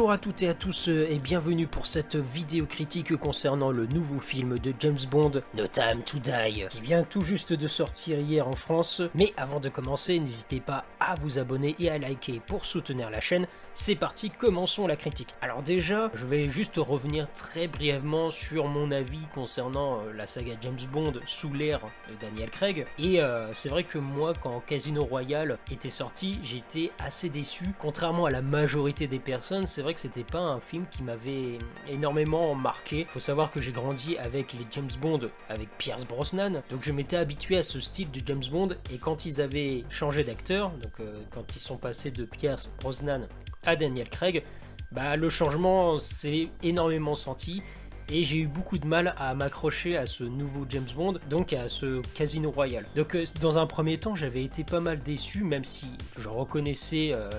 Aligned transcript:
Bonjour 0.00 0.12
à 0.12 0.16
toutes 0.16 0.42
et 0.42 0.48
à 0.48 0.54
tous 0.54 0.88
euh, 0.88 1.10
et 1.10 1.18
bienvenue 1.18 1.66
pour 1.66 1.86
cette 1.86 2.16
vidéo 2.16 2.64
critique 2.64 3.14
concernant 3.16 3.70
le 3.70 3.84
nouveau 3.84 4.18
film 4.18 4.58
de 4.58 4.72
James 4.80 4.96
Bond, 5.10 5.42
No 5.54 5.66
Time 5.66 6.02
to 6.06 6.18
Die, 6.18 6.64
qui 6.70 6.80
vient 6.80 7.02
tout 7.04 7.20
juste 7.20 7.52
de 7.52 7.68
sortir 7.68 8.18
hier 8.18 8.48
en 8.48 8.56
France. 8.56 9.02
Mais 9.14 9.34
avant 9.36 9.60
de 9.60 9.68
commencer, 9.68 10.18
n'hésitez 10.18 10.60
pas 10.60 10.86
à 11.00 11.16
vous 11.16 11.38
abonner 11.38 11.76
et 11.78 11.90
à 11.90 11.98
liker 11.98 12.40
pour 12.46 12.64
soutenir 12.64 13.10
la 13.10 13.20
chaîne. 13.20 13.46
C'est 13.74 13.94
parti, 13.94 14.30
commençons 14.30 14.86
la 14.86 14.96
critique. 14.96 15.34
Alors 15.42 15.62
déjà, 15.62 16.10
je 16.14 16.26
vais 16.26 16.48
juste 16.48 16.76
revenir 16.76 17.28
très 17.34 17.68
brièvement 17.68 18.30
sur 18.30 18.66
mon 18.66 18.90
avis 18.90 19.20
concernant 19.34 20.00
euh, 20.00 20.12
la 20.12 20.26
saga 20.26 20.54
James 20.60 20.80
Bond 20.92 21.12
sous 21.24 21.52
l'ère 21.52 21.80
de 22.08 22.14
Daniel 22.20 22.50
Craig. 22.50 22.86
Et 22.98 23.22
euh, 23.22 23.54
c'est 23.54 23.68
vrai 23.68 23.84
que 23.84 23.98
moi, 23.98 24.32
quand 24.42 24.60
Casino 24.66 25.04
Royale 25.04 25.58
était 25.70 25.90
sorti, 25.90 26.40
j'étais 26.42 26.90
assez 26.98 27.28
déçu. 27.28 27.66
Contrairement 27.78 28.26
à 28.26 28.30
la 28.30 28.42
majorité 28.42 29.06
des 29.06 29.20
personnes, 29.20 29.66
c'est 29.66 29.82
vrai 29.82 29.89
que 29.94 30.00
c'était 30.00 30.24
pas 30.24 30.40
un 30.40 30.60
film 30.60 30.86
qui 30.90 31.02
m'avait 31.02 31.58
énormément 31.88 32.54
marqué. 32.54 33.06
Faut 33.08 33.20
savoir 33.20 33.50
que 33.50 33.60
j'ai 33.60 33.72
grandi 33.72 34.16
avec 34.18 34.52
les 34.52 34.66
James 34.72 34.90
Bond, 35.00 35.30
avec 35.48 35.68
Pierce 35.78 36.06
Brosnan, 36.06 36.62
donc 36.70 36.82
je 36.82 36.92
m'étais 36.92 37.16
habitué 37.16 37.56
à 37.56 37.62
ce 37.62 37.80
style 37.80 38.10
de 38.10 38.20
James 38.26 38.42
Bond. 38.50 38.68
Et 38.92 38.98
quand 38.98 39.26
ils 39.26 39.40
avaient 39.40 39.84
changé 39.90 40.24
d'acteur, 40.24 40.70
donc 40.70 40.92
euh, 41.00 41.20
quand 41.30 41.56
ils 41.56 41.60
sont 41.60 41.76
passés 41.76 42.10
de 42.10 42.24
Pierce 42.24 42.70
Brosnan 42.80 43.26
à 43.64 43.76
Daniel 43.76 44.08
Craig, 44.08 44.44
bah, 44.92 45.16
le 45.16 45.28
changement 45.28 45.98
s'est 45.98 46.48
énormément 46.62 47.14
senti 47.14 47.62
et 48.10 48.24
j'ai 48.24 48.38
eu 48.38 48.46
beaucoup 48.46 48.78
de 48.78 48.86
mal 48.86 49.14
à 49.18 49.34
m'accrocher 49.34 49.96
à 49.96 50.06
ce 50.06 50.24
nouveau 50.24 50.66
James 50.68 50.88
Bond, 50.96 51.18
donc 51.28 51.52
à 51.52 51.68
ce 51.68 52.02
Casino 52.14 52.50
Royale. 52.50 52.86
Donc 52.96 53.14
euh, 53.14 53.24
dans 53.40 53.58
un 53.58 53.66
premier 53.66 53.98
temps, 53.98 54.16
j'avais 54.16 54.42
été 54.42 54.64
pas 54.64 54.80
mal 54.80 55.00
déçu, 55.00 55.44
même 55.44 55.64
si 55.64 55.88
je 56.18 56.28
reconnaissais 56.28 57.10
euh, 57.12 57.30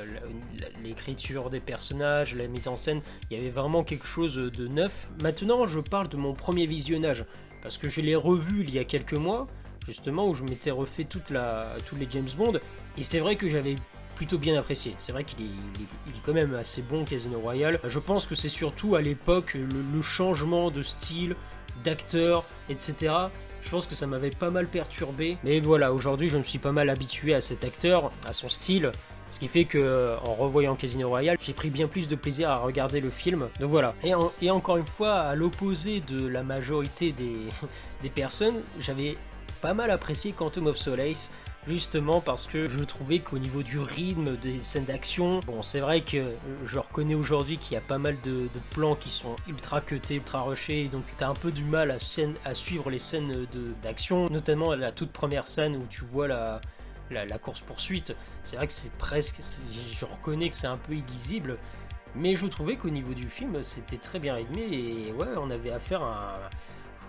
l'écriture 0.84 1.50
des 1.50 1.60
personnages, 1.60 2.36
la 2.36 2.48
mise 2.48 2.68
en 2.68 2.78
scène, 2.78 3.02
il 3.30 3.38
y 3.38 3.40
avait 3.40 3.50
vraiment 3.50 3.84
quelque 3.84 4.06
chose 4.06 4.36
de 4.36 4.68
neuf. 4.68 5.10
Maintenant, 5.22 5.66
je 5.66 5.80
parle 5.80 6.08
de 6.08 6.18
mon 6.18 6.34
premier 6.34 6.66
visionnage, 6.66 7.26
parce 7.64 7.78
que 7.78 7.90
je 7.90 8.02
l'ai 8.02 8.16
revu 8.16 8.64
il 8.64 8.74
y 8.74 8.80
a 8.80 8.84
quelques 8.84 9.14
mois, 9.14 9.48
justement, 9.88 10.28
où 10.28 10.34
je 10.34 10.44
m'étais 10.44 10.72
refait 10.72 11.04
toute 11.04 11.30
la, 11.30 11.76
tous 11.88 11.96
les 11.96 12.08
James 12.10 12.30
Bond, 12.38 12.60
et 12.98 13.04
c'est 13.04 13.20
vrai 13.20 13.36
que 13.36 13.50
j'avais 13.50 13.76
plutôt 14.22 14.38
bien 14.38 14.56
apprécié. 14.60 14.94
C'est 15.00 15.14
vrai 15.14 15.24
qu'il 15.24 15.46
est, 15.46 16.22
quand 16.24 16.34
même 16.34 16.54
assez 16.54 16.84
bon 16.84 17.06
Casino 17.06 17.40
Royale. 17.40 17.80
Je 17.84 17.98
pense 17.98 18.28
que 18.28 18.36
c'est 18.36 18.50
surtout 18.50 18.94
à 18.94 19.02
l'époque 19.02 19.56
le, 19.56 20.02
changement 20.04 20.70
de 20.70 20.84
style, 20.84 21.36
d'acteur, 21.84 22.46
etc. 22.70 23.16
Je 23.64 23.70
pense 23.72 23.88
que 23.88 23.96
ça 23.96 24.06
m'avait 24.06 24.30
pas 24.30 24.52
mal 24.52 24.68
perturbé. 24.68 25.40
Mais 25.44 25.60
voilà, 25.60 25.92
aujourd'hui 25.92 26.30
je 26.30 26.38
me 26.38 26.44
suis 26.44 26.60
pas 26.60 26.72
mal 26.72 26.92
habitué 26.92 27.34
à 27.34 27.42
cet 27.42 27.64
acteur, 27.64 28.12
à 28.24 28.32
son 28.32 28.48
style. 28.48 28.92
Ce 29.32 29.40
qui 29.40 29.48
fait 29.48 29.66
que 29.66 30.16
en 30.24 30.36
revoyant 30.36 30.76
Casino 30.76 31.10
Royale, 31.10 31.38
j'ai 31.42 31.54
pris 31.54 31.72
bien 31.72 31.88
plus 31.88 32.08
de 32.08 32.16
plaisir 32.16 32.52
à 32.52 32.58
regarder 32.58 33.02
le 33.02 33.10
film. 33.10 33.48
Donc 33.60 33.72
voilà. 33.72 33.96
Et, 34.04 34.12
et 34.44 34.52
encore 34.52 34.78
une 34.78 34.86
fois, 34.86 35.16
à 35.16 35.34
l'opposé 35.34 36.00
de 36.02 36.28
la 36.28 36.44
majorité 36.44 37.12
des, 37.12 37.38
des 38.04 38.10
personnes, 38.12 38.62
j'avais 38.80 39.18
pas 39.64 39.74
mal 39.74 39.90
apprécié 39.90 40.32
Quantum 40.32 40.68
of 40.68 40.78
Solace 40.78 41.32
justement 41.68 42.22
parce 42.22 42.46
que 42.46 42.68
je 42.68 42.84
trouvais 42.84 43.20
qu'au 43.20 43.38
niveau 43.38 43.64
du 43.64 43.80
rythme 43.80 44.36
des 44.38 44.60
scènes 44.62 44.86
d'action, 44.86 45.40
bon 45.42 45.62
c'est 45.64 45.80
vrai 45.80 46.02
que 46.02 46.18
je 46.66 46.80
reconnais 46.80 47.16
aujourd'hui 47.16 47.58
qu'il 47.58 47.74
y 47.74 47.78
a 47.78 47.82
pas 47.82 47.98
mal 47.98 48.18
de, 48.24 48.48
plans 48.72 48.96
qui 48.96 49.10
sont 49.10 49.36
ultra 49.48 49.82
cutés, 49.82 50.16
ultra 50.16 50.42
rushés, 50.42 50.88
donc 50.88 51.04
t'as 51.18 51.28
un 51.28 51.34
peu 51.34 51.52
du 51.52 51.64
mal 51.64 51.92
à, 51.92 51.98
à 52.46 52.56
suivre 52.56 52.90
les 52.90 53.00
scènes 53.00 53.48
d'action, 53.84 54.30
notamment 54.30 54.74
la 54.76 54.92
toute 54.92 55.12
première 55.12 55.48
scène 55.48 55.76
où 55.76 55.86
tu 55.90 56.04
vois 56.04 56.28
la, 56.28 56.62
la, 57.12 57.38
course 57.38 57.62
poursuite, 57.62 58.16
c'est 58.44 58.56
vrai 58.56 58.68
que 58.68 58.74
c'est 58.74 58.92
presque, 58.94 59.40
je 59.96 60.06
reconnais 60.06 60.50
que 60.50 60.56
c'est 60.56 60.68
un 60.68 60.78
peu 60.78 60.94
illisible, 60.94 61.58
mais 62.16 62.36
je 62.36 62.48
trouvais 62.48 62.76
qu'au 62.76 62.90
niveau 62.90 63.14
du 63.14 63.30
film 63.30 63.62
c'était 63.62 63.98
très 63.98 64.20
bien 64.20 64.36
rythmé 64.36 64.62
et 64.62 65.14
ouais 65.14 65.28
on 65.38 65.50
avait 65.50 65.72
affaire 65.72 66.02
à 66.02 66.36
un 66.36 66.50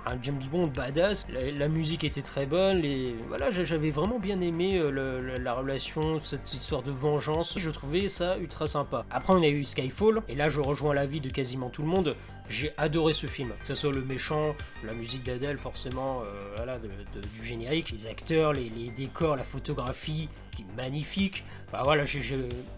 un 0.06 0.22
James 0.22 0.42
Bond 0.50 0.68
badass. 0.68 1.26
La, 1.28 1.68
musique 1.68 2.04
était 2.04 2.22
très 2.22 2.46
bonne. 2.46 2.82
Voilà, 3.28 3.50
j'avais 3.50 3.90
vraiment 3.90 4.18
bien 4.18 4.40
aimé 4.40 4.72
euh, 4.74 5.36
la 5.38 5.54
relation, 5.54 6.20
cette 6.24 6.52
histoire 6.52 6.82
de 6.82 6.90
vengeance. 6.90 7.58
Je 7.58 7.70
trouvais 7.70 8.08
ça 8.08 8.36
ultra 8.38 8.66
sympa. 8.66 9.04
Après, 9.10 9.32
on 9.32 9.42
a 9.42 9.48
eu 9.48 9.64
Skyfall. 9.64 10.22
Et 10.28 10.34
là, 10.34 10.48
je 10.48 10.60
rejoins 10.60 10.94
l'avis 10.94 11.20
de 11.20 11.30
quasiment 11.30 11.70
tout 11.70 11.82
le 11.82 11.88
monde. 11.88 12.16
J'ai 12.50 12.72
adoré 12.76 13.12
ce 13.12 13.26
film, 13.26 13.50
que 13.60 13.68
ce 13.68 13.74
soit 13.74 13.92
le 13.92 14.02
méchant, 14.02 14.54
la 14.84 14.92
musique 14.92 15.22
d'Adèle 15.22 15.58
forcément, 15.58 16.22
euh, 16.22 16.54
voilà, 16.56 16.78
du 16.78 17.46
générique, 17.46 17.90
les 17.92 18.06
acteurs, 18.06 18.52
les, 18.52 18.68
décors, 18.96 19.36
la 19.36 19.44
photographie, 19.44 20.28
qui 20.54 20.62
est 20.62 20.76
magnifique. 20.76 21.44
Enfin 21.68 21.82
voilà, 21.84 22.04
j'ai 22.04 22.20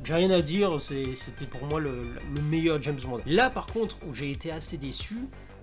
rien 0.09 0.31
à 0.31 0.41
dire, 0.41 0.81
c'était 0.81 1.47
pour 1.47 1.65
moi 1.67 1.81
le 1.81 2.15
meilleur 2.51 2.81
James 2.83 3.01
Bond. 3.05 3.21
Là 3.27 3.51
par 3.51 3.67
contre, 3.67 3.97
où 4.07 4.15
j'ai 4.15 4.31
été 4.31 4.53
assez 4.53 4.77
déçu, 4.77 5.17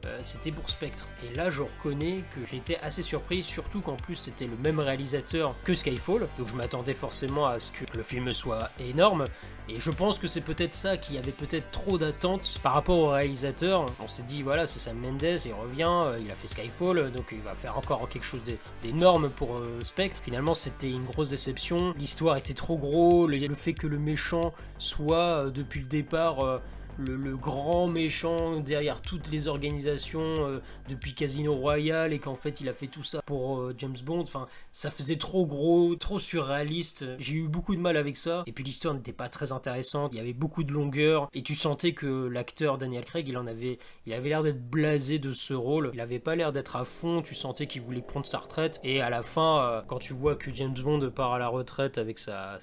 euh, 0.06 0.20
c'était 0.24 0.52
pour 0.52 0.70
Spectre. 0.70 1.06
Et 1.24 1.36
là, 1.36 1.50
je 1.50 1.62
reconnais 1.62 2.24
que 2.36 2.42
j'étais 2.52 2.78
assez 2.78 3.02
surpris, 3.02 3.44
surtout 3.44 3.82
qu'en 3.82 3.96
plus 3.96 4.16
c'était 4.16 4.48
le 4.48 4.58
même 4.58 4.80
réalisateur 4.80 5.56
que 5.64 5.74
Skyfall, 5.74 6.28
donc 6.38 6.48
je 6.48 6.56
m'attendais 6.56 6.94
forcément 6.94 7.48
à 7.48 7.60
ce 7.60 7.72
que 7.72 7.86
le 7.96 8.04
film 8.04 8.34
soit 8.34 8.70
énorme. 8.80 9.26
Et 9.70 9.80
je 9.80 9.92
pense 9.92 10.20
que 10.20 10.28
c'est 10.28 10.42
peut-être 10.42 10.74
ça 10.74 10.98
qui 10.98 11.18
avait 11.18 11.32
peut-être 11.32 11.70
trop 11.72 11.98
d'attentes 11.98 12.58
par 12.64 12.74
rapport 12.74 12.98
au 12.98 13.10
réalisateur. 13.10 13.86
On 14.04 14.08
s'est 14.08 14.24
dit, 14.24 14.42
voilà, 14.42 14.68
c'est 14.68 14.80
Sam 14.80 14.98
Mendes, 14.98 15.22
il 15.22 15.54
revient, 15.54 15.86
euh, 15.88 16.20
il 16.20 16.30
a 16.32 16.36
fait 16.36 16.48
Skyfall, 16.48 17.12
donc 17.12 17.28
il 17.32 17.42
va 17.42 17.54
faire 17.54 17.78
encore 17.78 18.10
quelque 18.10 18.26
chose 18.26 18.42
d'énorme 18.84 19.30
pour 19.30 19.56
euh, 19.56 19.80
Spectre. 19.84 20.20
Finalement, 20.24 20.56
c'était 20.56 20.90
une 20.90 21.06
grosse 21.06 21.30
déception. 21.30 21.94
L'histoire 21.98 22.38
était 22.38 22.54
trop 22.54 22.76
gros, 22.76 23.28
le 23.28 23.56
fait 23.56 23.74
que 23.74 23.88
le 23.88 24.00
méchant 24.00 24.54
soit 24.78 25.50
depuis 25.52 25.82
le 25.82 25.88
départ 25.88 26.62
le, 27.02 27.36
grand 27.36 27.88
méchant 27.88 28.60
derrière 28.60 29.02
toutes 29.02 29.30
les 29.32 29.48
organisations 29.48 30.36
euh, 30.40 30.60
depuis 30.90 31.14
Casino 31.14 31.56
Royale 31.56 32.14
et 32.14 32.20
qu'en 32.20 32.36
fait 32.36 32.62
il 32.62 32.70
a 32.70 32.74
fait 32.74 32.88
tout 32.88 33.04
ça 33.04 33.22
pour 33.26 33.60
euh, 33.60 33.76
James 33.78 33.98
Bond. 34.04 34.22
Enfin, 34.22 34.48
ça 34.72 34.92
faisait 34.92 35.18
trop 35.18 35.46
gros, 35.46 35.96
trop 35.96 36.20
surréaliste. 36.20 37.06
J'ai 37.20 37.36
eu 37.36 37.48
beaucoup 37.48 37.76
de 37.76 37.82
mal 37.82 37.98
avec 37.98 38.18
ça. 38.18 38.44
Et 38.46 38.52
puis 38.52 38.64
l'histoire 38.64 38.94
n'était 38.94 39.14
pas 39.14 39.30
très 39.30 39.52
intéressante. 39.52 40.12
Il 40.14 40.18
y 40.18 40.22
avait 40.22 40.34
beaucoup 40.34 40.64
de 40.64 40.72
longueur 40.72 41.30
et 41.34 41.42
tu 41.42 41.56
sentais 41.56 41.94
que 41.94 42.28
l'acteur 42.28 42.78
Daniel 42.78 43.06
Craig, 43.06 43.28
il 43.28 43.38
en 43.38 43.48
avait, 43.48 43.80
il 44.06 44.14
avait 44.14 44.30
l'air 44.30 44.42
d'être 44.42 44.62
blasé 44.62 45.20
de 45.20 45.32
ce 45.32 45.54
rôle. 45.54 45.92
Il 45.94 46.02
avait 46.02 46.20
pas 46.20 46.36
l'air 46.36 46.52
d'être 46.52 46.76
à 46.76 46.86
fond. 46.86 47.22
Tu 47.22 47.36
sentais 47.36 47.68
qu'il 47.68 47.82
voulait 47.84 48.02
prendre 48.02 48.26
sa 48.26 48.40
retraite. 48.40 48.80
Et 48.84 49.02
à 49.02 49.10
la 49.10 49.22
fin, 49.22 49.62
euh, 49.62 49.82
quand 49.88 50.00
tu 50.00 50.14
vois 50.14 50.36
que 50.36 50.52
James 50.54 50.74
Bond 50.74 51.12
part 51.12 51.34
à 51.34 51.40
la 51.40 51.48
retraite 51.48 51.98
avec 51.98 52.18
sa, 52.18 52.60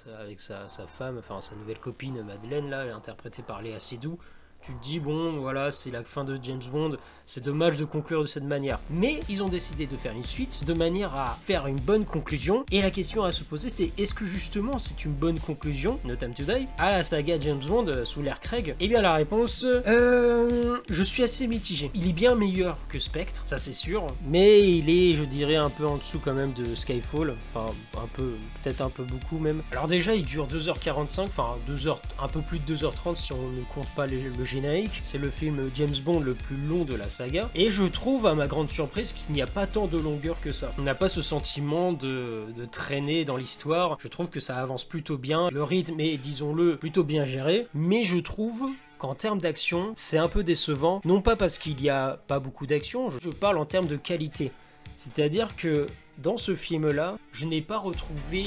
femme, 0.99 1.19
enfin 1.19 1.41
sa 1.41 1.54
nouvelle 1.54 1.78
copine 1.78 2.22
Madeleine 2.22 2.69
là, 2.69 2.94
interprétée 2.94 3.43
par 3.43 3.62
Léa 3.62 3.78
Seydoux 3.78 4.19
tu 4.62 4.72
te 4.72 4.84
dis, 4.84 5.00
bon, 5.00 5.38
voilà, 5.41 5.72
c'est 5.72 5.91
la 5.91 6.04
fin 6.04 6.24
de 6.24 6.38
James 6.42 6.62
Bond, 6.70 6.96
c'est 7.26 7.44
dommage 7.44 7.76
de 7.76 7.84
conclure 7.84 8.22
de 8.22 8.26
cette 8.26 8.44
manière. 8.44 8.80
Mais 8.91 9.20
ils 9.28 9.42
ont 9.42 9.48
décidé 9.48 9.86
de 9.86 9.96
faire 9.96 10.12
une 10.12 10.24
suite 10.24 10.64
de 10.64 10.74
manière 10.74 11.14
à 11.14 11.38
faire 11.46 11.66
une 11.66 11.80
bonne 11.80 12.04
conclusion. 12.04 12.64
Et 12.72 12.80
la 12.80 12.91
question 12.91 13.22
à 13.22 13.32
se 13.32 13.44
poser, 13.44 13.69
c'est 13.69 13.92
est-ce 13.98 14.14
que 14.14 14.24
justement 14.24 14.78
c'est 14.78 15.04
une 15.04 15.12
bonne 15.12 15.38
conclusion, 15.38 16.00
No 16.04 16.16
Time 16.16 16.34
to 16.34 16.44
Die, 16.44 16.66
à 16.78 16.91
la 16.91 17.02
saga 17.02 17.38
James 17.41 17.62
Bond 17.66 17.88
euh, 17.88 18.04
sous 18.04 18.22
l'ère 18.22 18.41
Craig? 18.41 18.74
Eh 18.80 18.88
bien, 18.88 19.00
la 19.00 19.14
réponse, 19.14 19.64
euh, 19.64 20.78
je 20.88 21.02
suis 21.02 21.22
assez 21.22 21.46
mitigé. 21.46 21.90
Il 21.94 22.08
est 22.08 22.12
bien 22.12 22.34
meilleur 22.34 22.78
que 22.88 22.98
Spectre, 22.98 23.42
ça 23.46 23.58
c'est 23.58 23.75
sûr, 23.75 24.06
mais 24.26 24.60
il 24.60 24.90
est, 24.90 25.14
je 25.16 25.25
dirais, 25.25 25.56
un 25.56 25.70
peu 25.70 25.86
en 25.86 25.96
dessous 25.96 26.20
quand 26.22 26.34
même 26.34 26.52
de 26.52 26.64
Skyfall. 26.75 27.34
Enfin, 27.54 27.72
un 27.96 28.08
peu, 28.14 28.34
peut-être 28.62 28.81
un 28.81 28.90
peu 28.90 29.05
beaucoup 29.05 29.38
même. 29.38 29.62
Alors, 29.72 29.88
déjà, 29.88 30.14
il 30.14 30.25
dure 30.25 30.46
2h45, 30.46 31.20
enfin, 31.22 31.56
2h, 31.69 31.96
un 32.22 32.28
peu 32.28 32.40
plus 32.40 32.58
de 32.58 32.76
2h30 32.76 33.16
si 33.16 33.32
on 33.32 33.49
ne 33.50 33.62
compte 33.75 33.88
pas 33.94 34.06
le 34.06 34.19
générique. 34.48 35.00
C'est 35.04 35.18
le 35.18 35.30
film 35.30 35.70
James 35.74 35.94
Bond 36.04 36.20
le 36.20 36.34
plus 36.34 36.56
long 36.56 36.84
de 36.84 36.94
la 36.94 37.08
saga. 37.08 37.48
Et 37.54 37.70
je 37.70 37.84
trouve, 37.84 38.26
à 38.26 38.34
ma 38.34 38.46
grande 38.46 38.70
surprise, 38.70 39.12
qu'il 39.12 39.34
n'y 39.34 39.42
a 39.42 39.46
pas 39.46 39.66
tant 39.66 39.86
de 39.86 39.98
longueur 39.98 40.40
que 40.40 40.52
ça. 40.52 40.72
On 40.78 40.82
n'a 40.82 40.94
pas 40.94 41.08
ce 41.08 41.22
sentiment 41.22 41.92
de, 41.92 42.46
de 42.56 42.64
traîner 42.64 43.24
dans 43.24 43.36
l'histoire. 43.36 43.96
Je 44.00 44.08
trouve 44.08 44.28
que 44.28 44.40
ça 44.40 44.58
avance 44.58 44.84
plutôt 44.84 45.18
bien. 45.18 45.48
Le 45.50 45.62
rythme 45.62 46.00
est, 46.00 46.16
disons-le, 46.16 46.76
plutôt 46.76 47.04
bien 47.04 47.24
géré. 47.24 47.66
Mais 47.74 48.04
je 48.04 48.18
trouve 48.18 48.68
qu'en 48.98 49.14
termes 49.14 49.40
d'action, 49.40 49.92
c'est 49.96 50.18
un 50.18 50.28
peu 50.28 50.42
décevant. 50.42 51.00
Non 51.04 51.22
pas 51.22 51.36
parce 51.36 51.58
qu'il 51.58 51.76
n'y 51.76 51.88
a 51.88 52.20
pas 52.26 52.40
beaucoup 52.40 52.66
d'action, 52.66 53.10
je 53.10 53.30
parle 53.30 53.58
en 53.58 53.64
termes 53.64 53.86
de 53.86 53.96
qualité. 53.96 54.52
C'est-à-dire 54.96 55.54
que 55.56 55.86
dans 56.18 56.36
ce 56.36 56.56
film-là, 56.56 57.16
je 57.32 57.46
n'ai 57.46 57.62
pas 57.62 57.78
retrouvé 57.78 58.44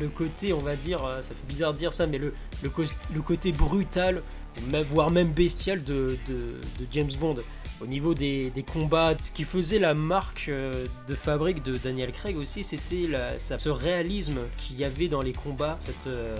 le 0.00 0.08
côté, 0.08 0.52
on 0.52 0.60
va 0.60 0.76
dire, 0.76 1.04
euh, 1.04 1.20
ça 1.22 1.34
fait 1.34 1.46
bizarre 1.48 1.72
de 1.72 1.78
dire 1.78 1.92
ça, 1.92 2.06
mais 2.06 2.18
le, 2.18 2.32
côté 3.20 3.50
brutal 3.50 4.22
voire 4.90 5.10
même 5.10 5.28
bestial 5.28 5.82
de, 5.84 6.16
James 6.92 7.10
Bond. 7.20 7.36
Au 7.80 7.86
niveau 7.86 8.12
des, 8.12 8.52
combats, 8.72 9.14
ce 9.22 9.30
qui 9.30 9.44
faisait 9.44 9.78
la 9.78 9.94
marque 9.94 10.46
euh, 10.48 10.72
de 11.08 11.14
fabrique 11.14 11.62
de 11.62 11.76
Daniel 11.76 12.10
Craig 12.10 12.36
aussi, 12.36 12.64
c'était 12.64 13.08
ce 13.38 13.68
réalisme 13.68 14.38
qu'il 14.56 14.80
y 14.80 14.84
avait 14.84 15.06
dans 15.06 15.20
les 15.20 15.32
combats, 15.32 15.76
cette, 15.78 16.08
euh, 16.08 16.34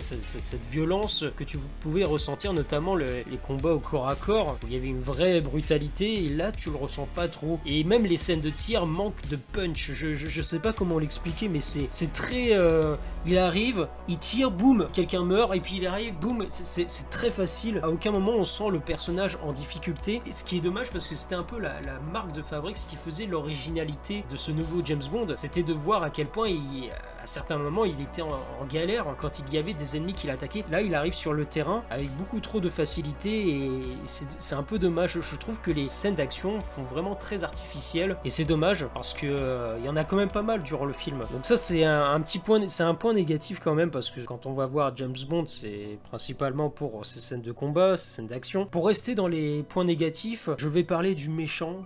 cette, 0.00 0.60
violence 0.72 1.24
que 1.36 1.44
tu 1.44 1.58
pouvais 1.80 2.02
ressentir, 2.02 2.52
notamment 2.52 2.96
les 2.96 3.24
combats 3.46 3.72
au 3.72 3.78
corps 3.78 4.08
à 4.08 4.16
corps, 4.16 4.56
où 4.64 4.66
il 4.66 4.74
y 4.74 4.76
avait 4.76 4.88
une 4.88 5.00
vraie 5.00 5.40
brutalité, 5.40 6.24
et 6.24 6.28
là 6.28 6.50
tu 6.50 6.70
le 6.70 6.76
ressens 6.76 7.06
pas 7.14 7.28
trop. 7.28 7.60
Et 7.66 7.84
même 7.84 8.04
les 8.04 8.16
scènes 8.16 8.40
de 8.40 8.50
tir 8.50 8.84
manquent 8.84 9.28
de 9.30 9.36
punch. 9.36 9.92
Je, 9.94 10.16
je, 10.16 10.42
sais 10.42 10.58
pas 10.58 10.72
comment 10.72 10.98
l'expliquer, 10.98 11.48
mais 11.48 11.60
c'est 11.60 12.12
très. 12.12 12.52
Euh, 12.52 12.96
il 13.26 13.38
arrive, 13.38 13.86
il 14.08 14.18
tire, 14.18 14.50
boum, 14.50 14.88
quelqu'un 14.92 15.22
meurt, 15.22 15.54
et 15.54 15.60
puis 15.60 15.76
il 15.76 15.86
arrive, 15.86 16.14
boum, 16.14 16.46
c'est 16.50 17.10
très 17.10 17.30
facile 17.30 17.59
À 17.82 17.90
aucun 17.90 18.10
moment 18.10 18.32
on 18.32 18.44
sent 18.44 18.70
le 18.70 18.80
personnage 18.80 19.36
en 19.42 19.52
difficulté. 19.52 20.22
Ce 20.30 20.44
qui 20.44 20.56
est 20.56 20.60
dommage 20.60 20.90
parce 20.90 21.06
que 21.06 21.14
c'était 21.14 21.34
un 21.34 21.42
peu 21.42 21.58
la, 21.58 21.74
marque 22.12 22.32
de 22.32 22.40
fabrique, 22.40 22.78
ce 22.78 22.86
qui 22.86 22.96
faisait 22.96 23.26
l'originalité 23.26 24.24
de 24.30 24.36
ce 24.36 24.50
nouveau 24.50 24.80
James 24.84 25.02
Bond, 25.10 25.34
c'était 25.36 25.62
de 25.62 25.74
voir 25.74 26.02
à 26.02 26.10
quel 26.10 26.26
point 26.26 26.48
il 26.48 26.90
à 27.19 27.19
certains 27.30 27.58
moments, 27.58 27.84
il 27.84 28.00
était 28.00 28.22
en, 28.22 28.28
galère 28.70 29.06
quand 29.18 29.38
il 29.38 29.52
y 29.52 29.58
avait 29.58 29.72
des 29.72 29.96
ennemis 29.96 30.12
qui 30.12 30.26
l'attaquaient. 30.26 30.64
Là, 30.70 30.80
il 30.80 30.94
arrive 30.94 31.14
sur 31.14 31.32
le 31.32 31.44
terrain 31.44 31.82
avec 31.90 32.10
beaucoup 32.16 32.40
trop 32.40 32.60
de 32.60 32.68
facilité 32.68 33.48
et 33.48 33.82
c'est 34.06 34.54
un 34.54 34.62
peu 34.62 34.78
dommage. 34.78 35.18
Je 35.20 35.36
trouve 35.36 35.60
que 35.60 35.70
les 35.70 35.88
scènes 35.90 36.14
d'action 36.14 36.60
font 36.60 36.82
vraiment 36.82 37.14
très 37.14 37.42
artificielles 37.42 38.16
et 38.24 38.30
c'est 38.30 38.44
dommage 38.44 38.86
parce 38.94 39.12
que 39.12 39.26
euh, 39.26 39.76
il 39.78 39.84
y 39.84 39.88
en 39.88 39.96
a 39.96 40.04
quand 40.04 40.16
même 40.16 40.30
pas 40.30 40.42
mal 40.42 40.62
durant 40.62 40.84
le 40.84 40.92
film. 40.92 41.20
Donc 41.32 41.46
ça, 41.46 41.56
c'est 41.56 41.84
un, 41.84 42.20
petit 42.20 42.38
point, 42.38 42.66
c'est 42.68 42.82
un 42.82 42.94
point 42.94 43.14
négatif 43.14 43.60
quand 43.62 43.74
même 43.74 43.90
parce 43.90 44.10
que 44.10 44.20
quand 44.20 44.46
on 44.46 44.52
va 44.52 44.66
voir 44.66 44.96
James 44.96 45.16
Bond, 45.28 45.46
c'est 45.46 45.98
principalement 46.08 46.68
pour 46.68 47.06
ses 47.06 47.20
scènes 47.20 47.42
de 47.42 47.52
combat, 47.52 47.96
ses 47.96 48.10
scènes 48.10 48.28
d'action. 48.28 48.66
Pour 48.66 48.86
rester 48.86 49.14
dans 49.14 49.28
les 49.28 49.62
points 49.62 49.84
négatifs, 49.84 50.50
je 50.58 50.68
vais 50.68 50.84
parler 50.84 51.14
du 51.14 51.28
méchant 51.28 51.84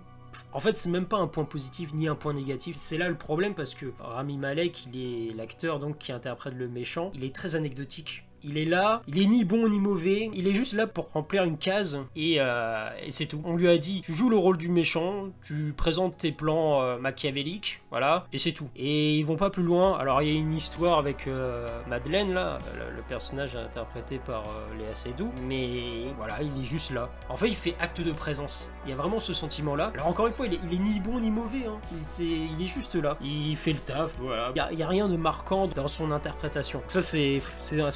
en 0.55 0.59
fait, 0.61 0.77
c'est 0.77 0.89
même 0.89 1.05
pas 1.05 1.17
un 1.17 1.27
point 1.27 1.43
positif 1.43 1.93
ni 1.93 2.07
un 2.07 2.15
point 2.15 2.31
négatif. 2.31 2.77
C'est 2.77 2.97
là 2.97 3.09
le 3.09 3.17
problème 3.17 3.53
parce 3.55 3.75
que 3.75 3.87
Rami 3.99 4.37
Malek, 4.37 4.85
il 4.85 5.01
est 5.01 5.33
l'acteur 5.35 5.79
donc 5.79 5.97
qui 5.97 6.13
interprète 6.13 6.53
le 6.53 6.69
méchant. 6.69 7.11
Il 7.13 7.25
est 7.25 7.35
très 7.35 7.55
anecdotique. 7.55 8.23
Il 8.47 8.59
est 8.59 8.65
là, 8.65 9.01
il 9.07 9.19
est 9.19 9.25
ni 9.25 9.43
bon 9.43 9.67
ni 9.67 9.79
mauvais, 9.79 10.29
il 10.35 10.47
est 10.47 10.53
juste 10.53 10.73
là 10.73 10.85
pour 10.85 11.09
remplir 11.11 11.45
une 11.45 11.57
case 11.57 12.05
euh, 12.15 12.89
et, 13.03 13.09
c'est 13.09 13.25
tout. 13.25 13.41
On 13.43 13.55
lui 13.55 13.67
a 13.67 13.77
dit, 13.79 14.01
tu 14.01 14.13
joues 14.13 14.29
le 14.29 14.37
rôle 14.37 14.57
du 14.57 14.69
méchant, 14.69 15.29
tu 15.43 15.73
présentes 15.75 16.17
tes 16.17 16.31
plans 16.31 16.79
euh, 16.83 16.99
machiavéliques, 16.99 17.81
voilà, 17.89 18.27
et 18.31 18.37
c'est 18.37 18.51
tout. 18.51 18.69
Et 18.75 19.15
ils 19.17 19.25
vont 19.25 19.35
pas 19.35 19.49
plus 19.49 19.63
loin. 19.63 19.97
Alors 19.97 20.21
il 20.21 20.31
y 20.31 20.31
a 20.31 20.39
une 20.39 20.53
histoire 20.53 20.99
avec 20.99 21.25
euh, 21.25 21.65
Madeleine 21.87 22.33
là, 22.33 22.59
le, 22.95 23.01
personnage 23.09 23.55
interprété 23.55 24.19
par 24.19 24.43
Léa 24.77 24.93
Seydoux, 24.93 25.31
mais 25.47 26.11
voilà, 26.17 26.35
il 26.41 26.61
est 26.61 26.65
juste 26.65 26.91
là. 26.91 27.09
En 27.29 27.35
fait, 27.35 27.47
il 27.47 27.55
fait 27.55 27.75
acte 27.79 28.01
de 28.01 28.11
présence. 28.11 28.71
Il 28.83 28.89
y 28.89 28.93
a 28.93 28.95
vraiment 28.95 29.19
ce 29.19 29.33
sentiment 29.33 29.75
là. 29.75 29.91
Alors 29.95 30.07
encore 30.07 30.27
une 30.27 30.33
fois, 30.33 30.45
il 30.45 30.53
est, 30.53 30.79
ni 30.79 30.99
bon 30.99 31.19
ni 31.19 31.31
mauvais, 31.31 31.65
hein. 31.67 31.79
il, 32.19 32.63
est, 32.63 32.67
juste 32.67 32.95
là. 32.95 33.17
Il 33.21 33.57
fait 33.57 33.73
le 33.73 33.79
taf, 33.79 34.17
voilà. 34.19 34.51
Il 34.55 34.77
y, 34.77 34.83
a, 34.83 34.87
rien 34.87 35.07
de 35.07 35.17
marquant 35.17 35.67
dans 35.67 35.87
son 35.87 36.11
interprétation. 36.11 36.83
Ça 36.87 37.01
c'est 37.01 37.41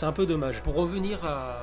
un 0.04 0.12
peu 0.12 0.25
pour 0.63 0.75
revenir 0.75 1.25
à, 1.25 1.57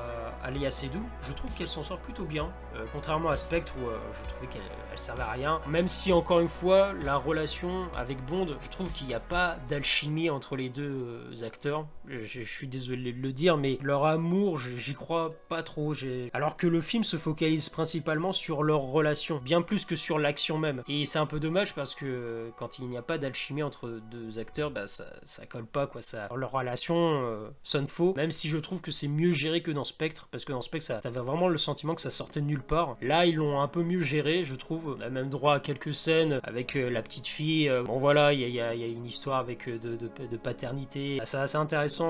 à 0.46 0.50
Léa 0.50 0.70
je 0.70 1.32
trouve 1.32 1.52
qu'elle 1.54 1.68
s'en 1.68 1.82
sort 1.82 1.98
plutôt 1.98 2.24
bien, 2.24 2.52
euh, 2.76 2.84
contrairement 2.92 3.30
à 3.30 3.36
Spectre 3.36 3.72
où 3.80 3.88
euh, 3.88 3.98
je 4.12 4.28
trouvais 4.28 4.46
qu'elle 4.46 4.62
elle 4.92 4.98
servait 4.98 5.22
à 5.22 5.30
rien. 5.32 5.60
Même 5.68 5.88
si, 5.88 6.12
encore 6.12 6.40
une 6.40 6.48
fois, 6.48 6.92
la 7.02 7.16
relation 7.16 7.88
avec 7.96 8.24
Bond, 8.24 8.46
je 8.62 8.68
trouve 8.70 8.90
qu'il 8.92 9.08
n'y 9.08 9.14
a 9.14 9.20
pas 9.20 9.56
d'alchimie 9.68 10.30
entre 10.30 10.56
les 10.56 10.68
deux 10.68 11.32
euh, 11.32 11.44
acteurs. 11.44 11.86
Je, 12.08 12.42
suis 12.42 12.66
désolé 12.66 13.12
de 13.12 13.20
le 13.20 13.32
dire, 13.32 13.56
mais 13.56 13.78
leur 13.82 14.04
amour, 14.04 14.58
j'y 14.58 14.94
crois 14.94 15.30
pas 15.48 15.62
trop. 15.62 15.94
Alors 16.32 16.56
que 16.56 16.66
le 16.66 16.80
film 16.80 17.04
se 17.04 17.16
focalise 17.16 17.68
principalement 17.68 18.32
sur 18.32 18.62
leur 18.62 18.80
relation, 18.80 19.40
bien 19.42 19.62
plus 19.62 19.84
que 19.84 19.96
sur 19.96 20.18
l'action 20.18 20.58
même. 20.58 20.82
Et 20.88 21.04
c'est 21.06 21.18
un 21.18 21.26
peu 21.26 21.40
dommage 21.40 21.74
parce 21.74 21.94
que 21.94 22.50
quand 22.56 22.78
il 22.78 22.88
n'y 22.88 22.96
a 22.96 23.02
pas 23.02 23.18
d'alchimie 23.18 23.62
entre 23.62 24.00
deux 24.10 24.38
acteurs, 24.38 24.70
bah 24.70 24.86
ça, 24.86 25.06
ça 25.24 25.46
colle 25.46 25.66
pas 25.66 25.86
quoi. 25.86 26.02
Ça, 26.02 26.28
leur 26.34 26.52
relation 26.52 27.50
sonne 27.62 27.86
faux. 27.86 28.14
Même 28.16 28.30
si 28.30 28.48
je 28.48 28.58
trouve 28.58 28.80
que 28.80 28.90
c'est 28.90 29.08
mieux 29.08 29.32
géré 29.32 29.62
que 29.62 29.70
dans 29.70 29.84
Spectre, 29.84 30.28
parce 30.30 30.44
que 30.44 30.52
dans 30.52 30.62
Spectre, 30.62 30.86
ça, 30.86 31.00
t'avais 31.00 31.20
vraiment 31.20 31.48
le 31.48 31.58
sentiment 31.58 31.94
que 31.94 32.00
ça 32.00 32.10
sortait 32.10 32.40
de 32.40 32.46
nulle 32.46 32.62
part. 32.62 32.96
Là, 33.00 33.26
ils 33.26 33.36
l'ont 33.36 33.60
un 33.60 33.68
peu 33.68 33.82
mieux 33.82 34.02
géré, 34.02 34.44
je 34.44 34.54
trouve 34.54 34.96
on 34.98 35.00
a 35.00 35.08
même 35.08 35.28
droit 35.28 35.54
à 35.54 35.60
quelques 35.60 35.94
scènes 35.94 36.40
avec 36.42 36.76
euh, 36.76 36.90
la 36.90 37.02
petite 37.02 37.26
fille. 37.26 37.68
Euh, 37.68 37.82
bon 37.82 37.98
voilà, 37.98 38.32
il 38.32 38.48
y, 38.48 38.60
a, 38.60 38.74
une 38.74 39.06
histoire 39.06 39.38
avec 39.38 39.68
euh, 39.68 39.78
de, 39.78 40.36
paternité. 40.36 41.20
C'est 41.24 41.38
assez 41.38 41.56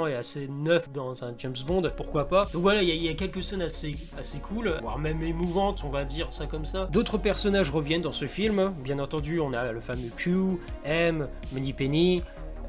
et 0.07 0.15
assez 0.15 0.49
neuf 0.49 0.91
dans 0.93 1.25
un 1.25 1.35
James 1.39 1.55
Bond. 1.67 1.91
Pourquoi 1.97 2.29
pas 2.29 2.47
Donc 2.53 2.63
voilà, 2.63 2.83
il 2.83 2.89
y, 2.89 3.09
a 3.09 3.15
quelques 3.15 3.43
scènes 3.43 3.63
assez, 3.63 3.95
assez 4.19 4.39
cool, 4.39 4.79
voire 4.83 4.99
même 4.99 5.23
émouvantes, 5.23 5.83
on 5.85 5.91
va 5.91 6.05
dire 6.05 6.33
ça 6.33 6.47
comme 6.47 6.65
ça. 6.65 6.89
D'autres 6.91 7.19
personnages 7.19 7.71
reviennent 7.71 8.03
dans 8.03 8.13
ce 8.13 8.27
film. 8.27 8.75
Bien 8.83 8.99
entendu, 8.99 9.41
on 9.41 9.53
a 9.53 9.73
le 9.73 9.81
fameux 9.81 10.11
Q, 10.17 10.59
M, 10.85 11.29
Penny. 11.77 12.23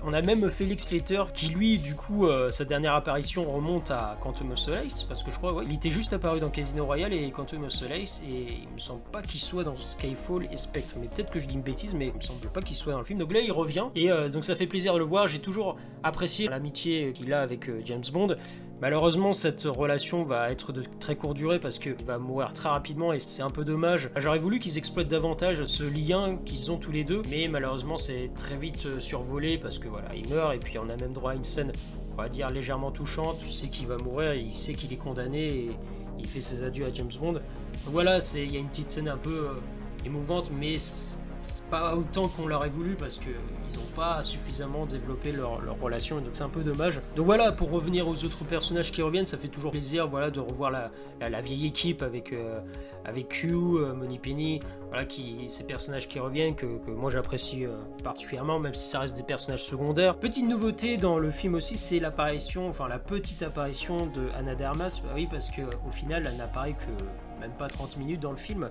On 0.05 0.13
a 0.13 0.21
même 0.21 0.49
Félix 0.49 0.91
Letter 0.91 1.23
qui 1.33 1.47
lui 1.47 1.77
du 1.79 1.95
coup 1.95 2.27
euh, 2.27 2.49
sa 2.49 2.65
dernière 2.65 2.93
apparition 2.93 3.51
remonte 3.51 3.91
à 3.91 4.17
Quantum 4.21 4.51
of 4.51 4.59
Solace 4.59 5.03
parce 5.03 5.23
que 5.23 5.31
je 5.31 5.37
crois 5.37 5.63
il 5.65 5.73
était 5.73 5.89
juste 5.89 6.13
apparu 6.13 6.39
dans 6.39 6.49
Casino 6.49 6.85
Royale 6.85 7.13
et 7.13 7.29
Quantum 7.31 7.63
of 7.63 7.71
Solace 7.71 8.21
et 8.27 8.47
il 8.63 8.73
me 8.73 8.79
semble 8.79 9.01
pas 9.11 9.21
qu'il 9.21 9.39
soit 9.39 9.63
dans 9.63 9.75
Skyfall 9.75 10.47
et 10.51 10.57
Spectre. 10.57 10.95
Mais 10.99 11.07
peut-être 11.07 11.31
que 11.31 11.39
je 11.39 11.45
dis 11.45 11.55
une 11.55 11.61
bêtise 11.61 11.93
mais 11.93 12.07
il 12.07 12.13
me 12.13 12.21
semble 12.21 12.47
pas 12.47 12.61
qu'il 12.61 12.75
soit 12.75 12.93
dans 12.93 12.99
le 12.99 13.05
film. 13.05 13.19
Donc 13.19 13.33
là 13.33 13.39
il 13.39 13.51
revient 13.51 13.85
et 13.95 14.11
euh, 14.11 14.29
donc 14.29 14.45
ça 14.45 14.55
fait 14.55 14.67
plaisir 14.67 14.93
de 14.93 14.99
le 14.99 15.05
voir. 15.05 15.27
J'ai 15.27 15.39
toujours 15.39 15.77
apprécié 16.03 16.47
l'amitié 16.47 17.11
qu'il 17.13 17.33
a 17.33 17.41
avec 17.41 17.67
euh, 17.67 17.81
James 17.83 18.03
Bond 18.13 18.35
Malheureusement, 18.79 19.33
cette 19.33 19.63
relation 19.63 20.21
va 20.21 20.49
être 20.51 20.71
de 20.71 20.83
très 20.99 21.15
courte 21.15 21.35
durée 21.35 21.59
parce 21.59 21.79
qu'il 21.79 21.95
va 22.05 22.19
mourir 22.19 22.53
très 22.53 22.69
rapidement 22.69 23.11
et 23.11 23.19
c'est 23.19 23.41
un 23.41 23.49
peu 23.49 23.65
dommage. 23.65 24.11
J'aurais 24.17 24.37
voulu 24.37 24.59
qu'ils 24.59 24.77
exploitent 24.77 25.07
davantage 25.07 25.65
ce 25.65 25.83
lien 25.83 26.37
qu'ils 26.45 26.71
ont 26.71 26.77
tous 26.77 26.91
les 26.91 27.03
deux, 27.03 27.23
mais 27.27 27.47
malheureusement, 27.47 27.97
c'est 27.97 28.29
très 28.35 28.55
vite 28.55 28.85
euh, 28.85 28.99
survolé 28.99 29.57
parce 29.57 29.79
que 29.79 29.87
voilà, 29.87 30.13
il 30.13 30.29
meurt 30.29 30.53
et 30.53 30.59
puis 30.59 30.77
on 30.77 30.89
a 30.89 30.95
même 30.95 31.13
droit 31.13 31.31
à 31.31 31.35
une 31.35 31.43
scène, 31.43 31.71
on 32.13 32.21
va 32.21 32.29
dire, 32.29 32.49
légèrement 32.49 32.91
touchante. 32.91 33.39
Tu 33.39 33.49
sais 33.49 33.69
qu'il 33.69 33.87
va 33.87 33.97
mourir, 33.97 34.35
il 34.35 34.53
sait 34.53 34.73
qu'il 34.73 34.93
est 34.93 34.97
condamné 34.97 35.47
et 35.47 35.71
il 36.19 36.27
fait 36.27 36.39
ses 36.39 36.61
adieux 36.61 36.85
à 36.85 36.93
James 36.93 37.11
Bond. 37.19 37.41
Voilà, 37.85 38.19
il 38.35 38.53
y 38.53 38.57
a 38.57 38.59
une 38.59 38.69
petite 38.69 38.91
scène 38.91 39.09
un 39.09 39.17
peu 39.17 39.47
euh, 39.47 40.05
émouvante, 40.05 40.51
mais 40.55 40.75
pas 41.69 41.95
autant 41.95 42.27
qu'on 42.27 42.47
l'aurait 42.47 42.69
voulu 42.69 42.95
parce 42.95 43.17
qu'ils 43.17 43.31
n'ont 43.75 43.95
pas 43.95 44.23
suffisamment 44.23 44.85
développé 44.85 45.31
leur, 45.31 45.59
relation 45.81 46.17
donc 46.17 46.29
c'est 46.33 46.43
un 46.43 46.49
peu 46.49 46.63
dommage. 46.63 46.99
Donc 47.15 47.25
voilà, 47.25 47.51
pour 47.51 47.71
revenir 47.71 48.07
aux 48.07 48.23
autres 48.23 48.43
personnages 48.45 48.91
qui 48.91 49.01
reviennent, 49.01 49.25
ça 49.25 49.37
fait 49.37 49.47
toujours 49.47 49.71
plaisir 49.71 50.07
voilà, 50.07 50.31
de 50.31 50.39
revoir 50.39 50.71
la, 50.71 51.41
vieille 51.41 51.67
équipe 51.67 52.01
avec, 52.01 52.33
euh, 52.33 52.59
avec 53.05 53.29
Q, 53.29 53.51
euh, 53.53 53.93
Penny, 54.21 54.59
voilà, 54.89 55.05
qui, 55.05 55.45
ces 55.49 55.63
personnages 55.63 56.07
qui 56.07 56.19
reviennent 56.19 56.55
que, 56.55 56.65
moi 56.87 57.11
j'apprécie 57.11 57.65
euh, 57.65 57.75
particulièrement, 58.03 58.59
même 58.59 58.73
si 58.73 58.87
ça 58.89 58.99
reste 58.99 59.15
des 59.15 59.23
personnages 59.23 59.63
secondaires. 59.63 60.17
Petite 60.17 60.47
nouveauté 60.47 60.97
dans 60.97 61.19
le 61.19 61.31
film 61.31 61.55
aussi, 61.55 61.77
c'est 61.77 61.99
l'apparition, 61.99 62.69
enfin 62.69 62.87
la 62.87 62.99
petite 62.99 63.43
apparition 63.43 63.97
de 63.97 64.29
Anna 64.35 64.55
Dermas, 64.55 65.01
bah 65.03 65.11
oui 65.15 65.27
parce 65.29 65.51
qu'au 65.51 65.91
final 65.91 66.27
elle 66.27 66.37
n'apparaît 66.37 66.73
que 66.73 67.41
même 67.41 67.51
pas 67.51 67.67
30 67.67 67.97
minutes 67.97 68.19
dans 68.19 68.31
le 68.31 68.37
film, 68.37 68.69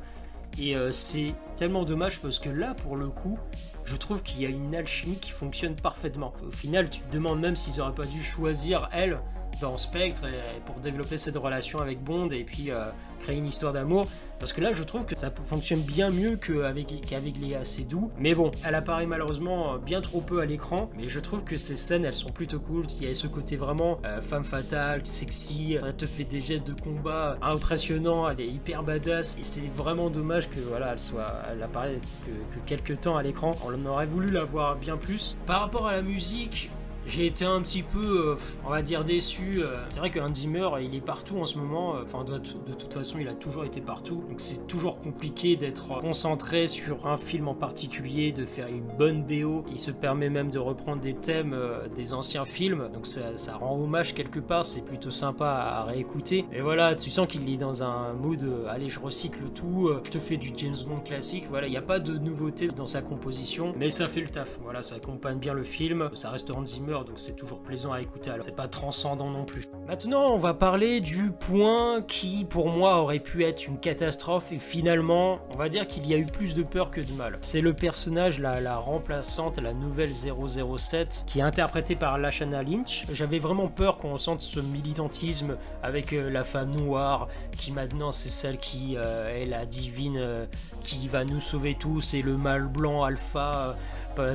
et 0.58 0.76
euh, 0.76 0.90
c'est 0.90 1.34
tellement 1.56 1.84
dommage 1.84 2.20
parce 2.20 2.38
que 2.38 2.48
là, 2.48 2.74
pour 2.74 2.96
le 2.96 3.08
coup, 3.08 3.38
je 3.84 3.96
trouve 3.96 4.22
qu'il 4.22 4.40
y 4.40 4.46
a 4.46 4.48
une 4.48 4.74
alchimie 4.74 5.18
qui 5.18 5.30
fonctionne 5.30 5.76
parfaitement. 5.76 6.32
Au 6.46 6.50
final, 6.50 6.90
tu 6.90 7.00
te 7.00 7.12
demandes 7.12 7.40
même 7.40 7.56
s'ils 7.56 7.80
auraient 7.80 7.94
pas 7.94 8.06
dû 8.06 8.22
choisir 8.22 8.88
elle 8.92 9.18
dans 9.60 9.76
Spectre 9.76 10.22
pour 10.64 10.76
développer 10.76 11.18
cette 11.18 11.36
relation 11.36 11.78
avec 11.78 12.02
Bond 12.02 12.28
et 12.30 12.44
puis 12.44 12.70
euh, 12.70 12.90
créer 13.20 13.36
une 13.36 13.46
histoire 13.46 13.72
d'amour. 13.72 14.06
Parce 14.38 14.52
que 14.52 14.60
là, 14.60 14.72
je 14.74 14.82
trouve 14.82 15.06
que 15.06 15.16
ça 15.16 15.30
fonctionne 15.30 15.80
bien 15.80 16.10
mieux 16.10 16.36
qu'avec 16.36 17.00
qu'avec 17.08 17.38
Léa 17.38 17.62
doux 17.88 18.10
Mais 18.18 18.34
bon, 18.34 18.50
elle 18.66 18.74
apparaît 18.74 19.06
malheureusement 19.06 19.78
bien 19.78 20.00
trop 20.00 20.20
peu 20.20 20.40
à 20.40 20.44
l'écran. 20.44 20.90
Mais 20.96 21.08
je 21.08 21.20
trouve 21.20 21.42
que 21.42 21.56
ces 21.56 21.76
scènes, 21.76 22.04
elles 22.04 22.14
sont 22.14 22.28
plutôt 22.28 22.60
cool. 22.60 22.84
Il 23.00 23.08
y 23.08 23.10
a 23.10 23.14
ce 23.14 23.26
côté 23.26 23.56
vraiment 23.56 23.98
euh, 24.04 24.20
femme 24.20 24.44
fatale, 24.44 25.04
sexy. 25.06 25.78
Elle 25.82 25.96
te 25.96 26.06
fait 26.06 26.24
des 26.24 26.42
gestes 26.42 26.66
de 26.66 26.78
combat 26.78 27.38
impressionnants. 27.40 28.28
Elle 28.28 28.40
est 28.40 28.48
hyper 28.48 28.82
badass. 28.82 29.38
Et 29.38 29.42
c'est 29.42 29.68
vraiment 29.74 30.10
dommage 30.10 30.50
que 30.50 30.60
voilà, 30.60 30.92
elle 30.92 31.00
soit, 31.00 31.26
elle 31.50 31.62
apparaît 31.62 31.96
que, 31.96 32.58
que 32.58 32.66
quelques 32.66 33.00
temps 33.00 33.16
à 33.16 33.22
l'écran. 33.22 33.52
On 33.64 33.86
aurait 33.86 34.06
voulu 34.06 34.28
la 34.28 34.44
voir 34.44 34.76
bien 34.76 34.98
plus. 34.98 35.36
Par 35.46 35.60
rapport 35.60 35.86
à 35.86 35.92
la 35.92 36.02
musique, 36.02 36.70
j'ai 37.06 37.26
été 37.26 37.44
un 37.44 37.62
petit 37.62 37.82
peu, 37.82 38.30
euh, 38.30 38.34
on 38.64 38.70
va 38.70 38.82
dire, 38.82 39.04
déçu. 39.04 39.52
Euh. 39.58 39.76
C'est 39.90 39.98
vrai 39.98 40.12
Hans 40.20 40.34
Zimmer, 40.34 40.68
il 40.82 40.94
est 40.94 41.00
partout 41.00 41.38
en 41.38 41.46
ce 41.46 41.56
moment. 41.58 41.96
Euh, 41.96 42.02
enfin, 42.02 42.24
de, 42.24 42.38
toute 42.38 42.92
façon, 42.92 43.18
il 43.20 43.28
a 43.28 43.34
toujours 43.34 43.64
été 43.64 43.80
partout. 43.80 44.24
Donc, 44.28 44.40
c'est 44.40 44.66
toujours 44.66 44.98
compliqué 44.98 45.56
d'être 45.56 45.86
concentré 46.00 46.66
sur 46.66 47.06
un 47.06 47.16
film 47.16 47.48
en 47.48 47.54
particulier, 47.54 48.32
de 48.32 48.44
faire 48.44 48.66
une 48.68 48.86
bonne 48.98 49.22
BO. 49.22 49.64
Il 49.70 49.78
se 49.78 49.92
permet 49.92 50.28
même 50.28 50.50
de 50.50 50.58
reprendre 50.58 51.00
des 51.00 51.14
thèmes 51.14 51.56
des 51.94 52.12
anciens 52.12 52.44
films. 52.44 52.88
Donc, 52.92 53.06
ça, 53.06 53.56
rend 53.56 53.78
hommage 53.80 54.14
quelque 54.14 54.40
part. 54.40 54.64
C'est 54.64 54.84
plutôt 54.84 55.10
sympa 55.10 55.46
à, 55.46 55.84
réécouter. 55.84 56.44
Et 56.52 56.60
voilà, 56.60 56.96
tu 56.96 57.10
sens 57.10 57.28
qu'il 57.28 57.48
est 57.48 57.56
dans 57.56 57.82
un 57.82 58.12
mood, 58.14 58.44
allez, 58.68 58.90
je 58.90 58.98
recycle 58.98 59.44
tout. 59.54 59.90
je 60.04 60.10
te 60.10 60.18
fais 60.18 60.36
du 60.36 60.52
James 60.56 60.76
Bond 60.86 61.00
classique. 61.00 61.44
Voilà, 61.50 61.68
il 61.68 61.70
n'y 61.70 61.76
a 61.76 61.82
pas 61.82 62.00
de 62.00 62.18
nouveauté 62.18 62.68
dans 62.68 62.86
sa 62.86 63.02
composition. 63.02 63.74
Mais 63.78 63.90
ça 63.90 64.08
fait 64.08 64.20
le 64.20 64.28
taf. 64.28 64.58
Voilà, 64.62 64.82
ça 64.82 64.96
accompagne 64.96 65.38
bien 65.38 65.54
le 65.54 65.64
film. 65.64 66.10
Ça 66.14 66.30
reste 66.30 66.50
Hans 66.50 66.66
Zimmer 66.66 66.95
donc 67.04 67.18
c'est 67.18 67.34
toujours 67.34 67.60
plaisant 67.60 67.92
à 67.92 68.00
écouter. 68.00 68.30
Alors 68.30 68.44
c'est 68.44 68.54
pas 68.54 68.68
transcendant 68.68 69.30
non 69.30 69.44
plus. 69.44 69.66
Maintenant, 69.86 70.32
on 70.32 70.38
va 70.38 70.54
parler 70.54 71.00
du 71.00 71.30
point 71.30 72.02
qui, 72.02 72.44
pour 72.44 72.68
moi, 72.68 73.00
aurait 73.00 73.20
pu 73.20 73.44
être 73.44 73.66
une 73.66 73.78
catastrophe 73.78 74.50
et 74.52 74.58
finalement, 74.58 75.38
on 75.54 75.56
va 75.56 75.68
dire 75.68 75.86
qu'il 75.86 76.06
y 76.06 76.14
a 76.14 76.18
eu 76.18 76.26
plus 76.26 76.54
de 76.54 76.62
peur 76.62 76.90
que 76.90 77.00
de 77.00 77.12
mal. 77.12 77.38
C'est 77.40 77.60
le 77.60 77.72
personnage, 77.72 78.40
la, 78.40 78.60
la 78.60 78.78
remplaçante, 78.78 79.58
la 79.58 79.72
nouvelle 79.72 80.10
007, 80.12 81.24
qui 81.26 81.38
est 81.38 81.42
interprétée 81.42 81.96
par 81.96 82.18
Lashana 82.18 82.62
Lynch. 82.62 83.04
J'avais 83.12 83.38
vraiment 83.38 83.68
peur 83.68 83.98
qu'on 83.98 84.16
sente 84.16 84.42
ce 84.42 84.60
militantisme 84.60 85.56
avec 85.82 86.12
euh, 86.12 86.30
la 86.30 86.44
femme 86.44 86.74
noire, 86.74 87.28
qui 87.56 87.72
maintenant 87.72 88.12
c'est 88.12 88.28
celle 88.28 88.58
qui 88.58 88.96
euh, 88.96 89.34
est 89.36 89.46
la 89.46 89.66
divine, 89.66 90.18
euh, 90.18 90.46
qui 90.82 91.08
va 91.08 91.24
nous 91.24 91.40
sauver 91.40 91.74
tous, 91.74 92.14
et 92.14 92.22
le 92.22 92.36
mâle 92.36 92.66
blanc 92.66 93.04
alpha 93.04 93.76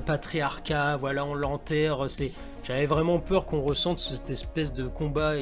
patriarcat, 0.05 0.97
voilà, 0.97 1.25
on 1.25 1.33
l'enterre, 1.33 2.09
c'est 2.09 2.31
j'avais 2.63 2.85
vraiment 2.85 3.17
peur 3.17 3.47
qu'on 3.47 3.61
ressente 3.61 4.00
cette 4.00 4.29
espèce 4.29 4.71
de 4.73 4.88
combat 4.88 5.33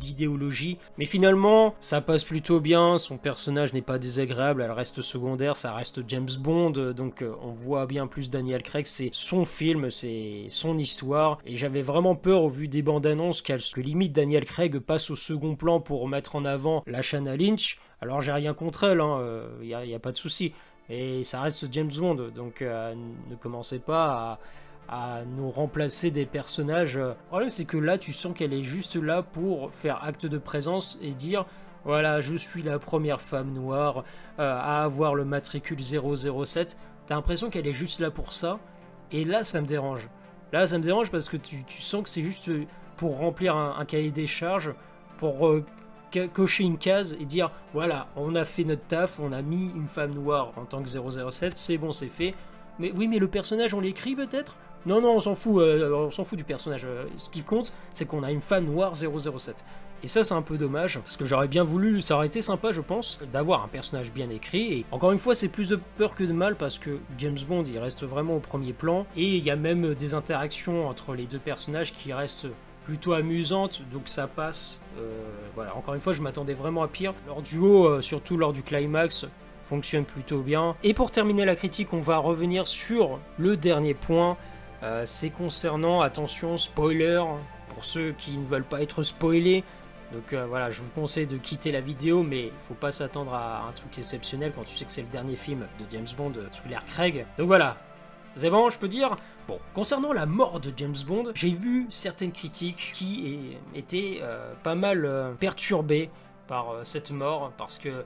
d'idéologie. 0.00 0.78
Mais 0.96 1.04
finalement, 1.04 1.74
ça 1.80 2.00
passe 2.00 2.24
plutôt 2.24 2.58
bien. 2.58 2.96
Son 2.96 3.18
personnage 3.18 3.74
n'est 3.74 3.82
pas 3.82 3.98
désagréable. 3.98 4.62
Elle 4.62 4.70
reste 4.70 5.02
secondaire. 5.02 5.56
Ça 5.56 5.74
reste 5.74 6.00
James 6.08 6.30
Bond. 6.38 6.70
Donc 6.70 7.20
euh, 7.20 7.34
on 7.42 7.52
voit 7.52 7.86
bien 7.86 8.06
plus 8.06 8.30
Daniel 8.30 8.62
Craig. 8.62 8.86
C'est 8.86 9.10
son 9.12 9.44
film, 9.44 9.90
c'est 9.90 10.46
son 10.48 10.78
histoire. 10.78 11.38
Et 11.44 11.56
j'avais 11.56 11.82
vraiment 11.82 12.16
peur 12.16 12.42
au 12.42 12.48
vu 12.48 12.66
des 12.66 12.82
bandes 12.82 13.06
annonces 13.06 13.42
que 13.42 13.80
limite 13.80 14.12
Daniel 14.12 14.44
Craig 14.46 14.78
passe 14.78 15.10
au 15.10 15.16
second 15.16 15.56
plan 15.56 15.80
pour 15.80 16.08
mettre 16.08 16.34
en 16.34 16.46
avant 16.46 16.82
la 16.86 17.02
Shanna 17.02 17.36
Lynch. 17.36 17.78
Alors 18.00 18.20
j'ai 18.20 18.32
rien 18.32 18.54
contre 18.54 18.84
elle, 18.84 18.98
il 18.98 19.00
hein, 19.00 19.48
n'y 19.62 19.74
euh, 19.74 19.96
a, 19.96 19.98
pas 19.98 20.12
de 20.12 20.18
souci. 20.18 20.52
Et 20.90 21.24
ça 21.24 21.40
reste 21.40 21.72
James 21.72 21.90
Bond, 21.96 22.30
donc 22.34 22.60
euh, 22.60 22.94
ne 23.30 23.36
commencez 23.36 23.78
pas 23.78 24.38
à, 24.88 25.22
nous 25.24 25.50
remplacer 25.50 26.10
des 26.10 26.26
personnages. 26.26 26.98
Le 26.98 27.14
problème 27.28 27.50
c'est 27.50 27.64
que 27.64 27.78
là 27.78 27.96
tu 27.96 28.12
sens 28.12 28.36
qu'elle 28.36 28.52
est 28.52 28.64
juste 28.64 28.96
là 28.96 29.22
pour 29.22 29.72
faire 29.72 30.04
acte 30.04 30.26
de 30.26 30.36
présence 30.36 30.98
et 31.00 31.12
dire 31.12 31.46
voilà 31.84 32.20
je 32.20 32.34
suis 32.34 32.62
la 32.62 32.78
première 32.78 33.22
femme 33.22 33.52
noire 33.54 34.04
euh, 34.38 34.58
à 34.58 34.84
avoir 34.84 35.14
le 35.14 35.24
matricule 35.24 35.82
007. 35.82 36.76
T'as 37.06 37.14
l'impression 37.14 37.48
qu'elle 37.48 37.66
est 37.66 37.72
juste 37.72 37.98
là 37.98 38.10
pour 38.10 38.34
ça 38.34 38.58
et 39.10 39.24
là 39.24 39.42
ça 39.42 39.62
me 39.62 39.66
dérange. 39.66 40.08
Là 40.52 40.66
ça 40.66 40.76
me 40.76 40.84
dérange 40.84 41.10
parce 41.10 41.30
que 41.30 41.38
tu, 41.38 41.64
sens 41.68 42.02
que 42.02 42.10
c'est 42.10 42.22
juste 42.22 42.50
pour 42.98 43.16
remplir 43.16 43.56
un, 43.56 43.84
cahier 43.86 44.10
des 44.10 44.26
charges, 44.26 44.74
pour 45.18 45.48
euh, 45.48 45.64
cocher 46.32 46.64
une 46.64 46.78
case 46.78 47.16
et 47.20 47.24
dire 47.24 47.50
voilà 47.72 48.08
on 48.16 48.34
a 48.34 48.44
fait 48.44 48.64
notre 48.64 48.86
taf, 48.86 49.18
on 49.20 49.32
a 49.32 49.42
mis 49.42 49.70
une 49.74 49.88
femme 49.88 50.12
noire 50.14 50.52
en 50.56 50.64
tant 50.64 50.82
que 50.82 50.88
007, 50.88 51.56
c'est 51.56 51.78
bon 51.78 51.92
c'est 51.92 52.08
fait. 52.08 52.34
Mais 52.78 52.92
oui 52.96 53.08
mais 53.08 53.18
le 53.18 53.28
personnage 53.28 53.74
on 53.74 53.80
l'écrit 53.80 54.14
peut-être? 54.14 54.56
Non, 54.86 55.00
non, 55.00 55.16
on 55.16 55.20
s'en 55.20 55.34
fout, 55.34 55.62
euh, 55.62 55.90
on 55.94 56.10
s'en 56.10 56.24
fout 56.24 56.36
du 56.36 56.44
personnage. 56.44 56.84
Euh, 56.84 57.06
ce 57.16 57.30
qui 57.30 57.42
compte, 57.42 57.72
c'est 57.94 58.04
qu'on 58.04 58.22
a 58.22 58.30
une 58.30 58.42
femme 58.42 58.66
noire 58.66 58.94
007. 58.94 59.56
Et 60.02 60.06
ça, 60.06 60.22
c'est 60.22 60.34
un 60.34 60.42
peu 60.42 60.58
dommage, 60.58 60.98
parce 60.98 61.16
que 61.16 61.24
j'aurais 61.24 61.48
bien 61.48 61.64
voulu, 61.64 62.02
ça 62.02 62.16
aurait 62.16 62.26
été 62.26 62.42
sympa, 62.42 62.72
je 62.72 62.82
pense, 62.82 63.18
d'avoir 63.32 63.64
un 63.64 63.68
personnage 63.68 64.12
bien 64.12 64.28
écrit. 64.28 64.74
Et 64.74 64.84
encore 64.90 65.12
une 65.12 65.18
fois, 65.18 65.34
c'est 65.34 65.48
plus 65.48 65.68
de 65.68 65.80
peur 65.96 66.14
que 66.14 66.24
de 66.24 66.34
mal, 66.34 66.56
parce 66.56 66.78
que 66.78 66.98
James 67.16 67.38
Bond, 67.48 67.64
il 67.64 67.78
reste 67.78 68.04
vraiment 68.04 68.36
au 68.36 68.40
premier 68.40 68.74
plan. 68.74 69.06
Et 69.16 69.36
il 69.36 69.42
y 69.42 69.50
a 69.50 69.56
même 69.56 69.94
des 69.94 70.12
interactions 70.12 70.86
entre 70.86 71.14
les 71.14 71.24
deux 71.24 71.38
personnages 71.38 71.94
qui 71.94 72.12
restent 72.12 72.48
plutôt 72.84 73.12
amusantes, 73.12 73.82
donc 73.92 74.02
ça 74.08 74.26
passe. 74.26 74.80
Euh, 74.98 75.10
voilà, 75.54 75.74
encore 75.76 75.94
une 75.94 76.00
fois, 76.00 76.12
je 76.12 76.22
m'attendais 76.22 76.54
vraiment 76.54 76.82
à 76.82 76.88
pire. 76.88 77.14
Leur 77.26 77.42
duo, 77.42 78.00
surtout 78.02 78.36
lors 78.36 78.52
du 78.52 78.62
climax, 78.62 79.26
fonctionne 79.64 80.04
plutôt 80.04 80.40
bien. 80.40 80.76
Et 80.82 80.94
pour 80.94 81.10
terminer 81.10 81.44
la 81.44 81.56
critique, 81.56 81.92
on 81.92 82.00
va 82.00 82.18
revenir 82.18 82.66
sur 82.66 83.18
le 83.38 83.56
dernier 83.56 83.94
point, 83.94 84.36
euh, 84.82 85.04
c'est 85.06 85.30
concernant, 85.30 86.00
attention, 86.00 86.58
spoiler, 86.58 87.22
pour 87.74 87.84
ceux 87.84 88.12
qui 88.12 88.36
ne 88.36 88.44
veulent 88.44 88.64
pas 88.64 88.82
être 88.82 89.02
spoilés. 89.02 89.64
Donc 90.12 90.32
euh, 90.32 90.46
voilà, 90.46 90.70
je 90.70 90.80
vous 90.80 90.90
conseille 90.94 91.26
de 91.26 91.38
quitter 91.38 91.72
la 91.72 91.80
vidéo, 91.80 92.22
mais 92.22 92.44
il 92.44 92.52
faut 92.68 92.74
pas 92.74 92.92
s'attendre 92.92 93.32
à 93.34 93.66
un 93.66 93.72
truc 93.72 93.98
exceptionnel 93.98 94.52
quand 94.54 94.64
tu 94.64 94.76
sais 94.76 94.84
que 94.84 94.92
c'est 94.92 95.02
le 95.02 95.08
dernier 95.08 95.36
film 95.36 95.66
de 95.80 95.84
James 95.90 96.06
Bond 96.16 96.34
sous 96.52 96.62
Craig. 96.86 97.26
Donc 97.38 97.46
voilà, 97.46 97.76
c'est 98.36 98.50
bon, 98.50 98.70
je 98.70 98.78
peux 98.78 98.88
dire? 98.88 99.16
Bon, 99.46 99.58
concernant 99.74 100.12
la 100.12 100.26
mort 100.26 100.60
de 100.60 100.72
James 100.76 100.96
Bond, 101.06 101.32
j'ai 101.34 101.50
vu 101.50 101.86
certaines 101.90 102.32
critiques 102.32 102.90
qui 102.94 103.56
étaient 103.74 104.20
euh, 104.22 104.52
pas 104.62 104.74
mal 104.74 105.34
perturbées 105.38 106.10
par 106.48 106.84
cette 106.84 107.10
mort, 107.10 107.52
parce 107.56 107.78
que 107.78 108.04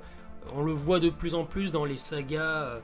on 0.55 0.63
le 0.63 0.73
voit 0.73 1.01
de 1.01 1.11
plus 1.11 1.35
en 1.35 1.45
plus 1.45 1.73
dans 1.73 1.85
les 1.85 1.97
sagas, 1.97 2.79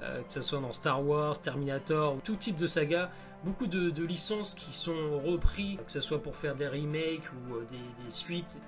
que 0.00 0.32
ce 0.32 0.40
soit 0.40 0.60
dans 0.60 0.72
Star 0.72 1.04
Wars, 1.04 1.40
Terminator, 1.40 2.14
ou 2.14 2.20
tout 2.20 2.36
type 2.36 2.56
de 2.56 2.66
saga, 2.66 3.10
beaucoup 3.44 3.66
de, 3.66 4.04
licences 4.04 4.54
qui 4.54 4.72
sont 4.72 5.18
repris, 5.24 5.78
que 5.84 5.92
ce 5.92 6.00
soit 6.00 6.22
pour 6.22 6.36
faire 6.36 6.54
des 6.54 6.68
remakes 6.68 7.30
ou 7.32 7.54
euh, 7.54 7.66
des, 7.70 8.10
suites 8.10 8.58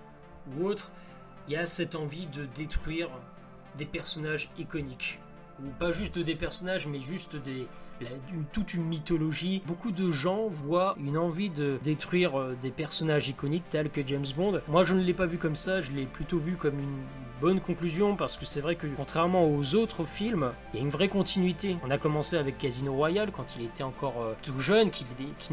ou 0.46 0.66
autres, 0.66 0.90
il 1.48 1.54
y 1.54 1.56
a 1.56 1.66
cette 1.66 1.94
envie 1.94 2.26
de 2.26 2.46
détruire 2.46 3.08
des 3.76 3.86
personnages 3.86 4.50
iconiques. 4.58 5.20
Ou 5.62 5.68
pas 5.78 5.90
juste 5.90 6.18
des 6.18 6.34
personnages, 6.34 6.86
mais 6.86 7.00
juste 7.00 7.36
des, 7.36 7.66
toute 8.52 8.74
une 8.74 8.84
mythologie. 8.84 9.62
Beaucoup 9.66 9.90
de 9.90 10.10
gens 10.10 10.48
voient 10.48 10.96
une 10.98 11.16
envie 11.16 11.50
de 11.50 11.78
détruire 11.82 12.38
euh, 12.38 12.56
des 12.62 12.70
personnages 12.70 13.28
iconiques 13.28 13.68
tels 13.70 13.90
que 13.90 14.00
James 14.06 14.26
Bond. 14.36 14.60
Moi, 14.68 14.84
je 14.84 14.94
ne 14.94 15.02
l'ai 15.02 15.14
pas 15.14 15.26
vu 15.26 15.38
comme 15.38 15.56
ça, 15.56 15.80
je 15.80 15.92
l'ai 15.92 16.06
plutôt 16.06 16.38
vu 16.38 16.56
comme 16.56 16.78
une 16.78 16.98
bonne 17.40 17.60
conclusion 17.60 18.14
parce 18.14 18.36
que 18.36 18.44
c'est 18.44 18.60
vrai 18.60 18.76
que 18.76 18.86
contrairement 18.96 19.48
aux 19.48 19.74
autres 19.74 20.04
films, 20.04 20.52
il 20.72 20.76
y 20.76 20.80
a 20.80 20.82
une 20.84 20.90
vraie 20.90 21.08
continuité. 21.08 21.76
On 21.84 21.90
a 21.90 21.98
commencé 21.98 22.36
avec 22.36 22.58
Casino 22.58 22.92
Royale 22.92 23.32
quand 23.32 23.56
il 23.56 23.64
était 23.64 23.82
encore 23.82 24.22
euh, 24.22 24.34
tout 24.42 24.58
jeune, 24.60 24.90
qu'il 24.90 25.06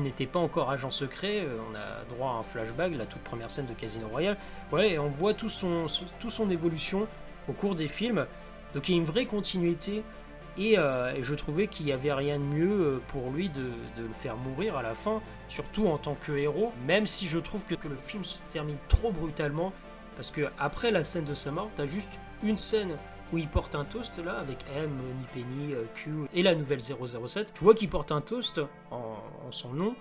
n'était 0.03 0.27
pas 0.27 0.39
encore 0.39 0.69
agent 0.69 0.91
secret. 0.91 1.41
Euh, 1.41 1.57
on 1.69 1.75
a 1.75 2.05
droit 2.15 2.31
à 2.31 2.33
un 2.35 2.43
flashback, 2.43 2.95
la 2.95 3.05
toute 3.05 3.21
première 3.21 3.49
scène 3.49 3.65
de 3.65 3.73
Casino 3.73 4.07
Royale. 4.07 4.37
Ouais, 4.71 4.91
et 4.91 4.99
on 4.99 5.09
voit 5.09 5.33
tout 5.33 5.49
son, 5.49 5.87
son 5.87 6.49
évolution 6.49 7.07
au 7.47 7.53
cours 7.53 7.75
des 7.75 7.87
films. 7.87 8.25
Donc 8.73 8.87
il 8.87 8.91
y 8.91 8.95
a 8.95 9.01
une 9.01 9.07
vraie 9.07 9.25
continuité 9.25 10.03
euh, 10.59 11.13
et, 11.13 11.23
je 11.23 11.35
trouvais 11.35 11.67
qu'il 11.67 11.85
n'y 11.85 11.91
avait 11.91 12.13
rien 12.13 12.37
de 12.37 12.43
mieux 12.43 12.81
euh, 12.81 13.01
pour 13.07 13.31
lui 13.31 13.49
de, 13.49 13.71
le 13.97 14.13
faire 14.13 14.37
mourir 14.37 14.75
à 14.75 14.83
la 14.83 14.95
fin, 14.95 15.21
surtout 15.47 15.87
en 15.87 15.97
tant 15.97 16.15
que 16.15 16.31
héros, 16.33 16.71
même 16.85 17.05
si 17.05 17.27
je 17.27 17.39
trouve 17.39 17.63
que, 17.65 17.75
le 17.87 17.95
film 17.95 18.23
se 18.23 18.37
termine 18.49 18.77
trop 18.87 19.11
brutalement, 19.11 19.73
parce 20.15 20.31
que 20.31 20.49
après 20.57 20.91
la 20.91 21.03
scène 21.03 21.25
de 21.25 21.33
sa 21.33 21.51
mort, 21.51 21.69
t'as 21.75 21.85
juste 21.85 22.19
une 22.43 22.57
scène 22.57 22.97
où 23.31 23.37
il 23.37 23.47
porte 23.47 23.75
un 23.75 23.85
toast 23.85 24.23
là 24.23 24.39
avec 24.39 24.57
M, 24.75 24.89
Penny, 25.33 25.73
euh, 25.73 25.83
Q 25.95 26.11
et 26.33 26.43
la 26.43 26.55
nouvelle 26.55 26.81
007. 26.81 27.53
Tu 27.53 27.63
vois 27.63 27.75
qu'il 27.75 27.89
porte 27.89 28.11
un 28.11 28.21
toast 28.21 28.59
en 28.91 29.15
son 29.51 29.69
nom, 29.69 29.95